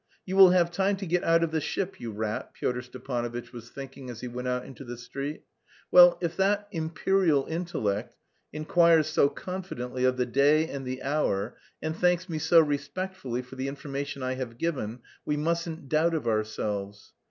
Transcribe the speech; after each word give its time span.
"You 0.25 0.35
will 0.35 0.49
have 0.49 0.71
time 0.71 0.95
to 0.97 1.05
get 1.05 1.23
out 1.23 1.43
of 1.43 1.51
the 1.51 1.61
ship, 1.61 1.99
you 1.99 2.11
rat," 2.11 2.55
Pyotr 2.55 2.81
Stepanovitch 2.81 3.53
was 3.53 3.69
thinking 3.69 4.09
as 4.09 4.21
he 4.21 4.27
went 4.27 4.47
out 4.47 4.65
into 4.65 4.83
the 4.83 4.97
street. 4.97 5.43
"Well, 5.91 6.17
if 6.21 6.35
that 6.37 6.67
'imperial 6.71 7.45
intellect' 7.45 8.15
inquires 8.51 9.05
so 9.05 9.29
confidently 9.29 10.03
of 10.03 10.17
the 10.17 10.25
day 10.25 10.67
and 10.67 10.87
the 10.87 11.03
hour 11.03 11.55
and 11.83 11.95
thanks 11.95 12.27
me 12.27 12.39
so 12.39 12.61
respectfully 12.61 13.43
for 13.43 13.55
the 13.57 13.67
information 13.67 14.23
I 14.23 14.33
have 14.33 14.57
given, 14.57 15.01
we 15.23 15.37
mustn't 15.37 15.87
doubt 15.87 16.15
of 16.15 16.25
ourselves. 16.27 17.13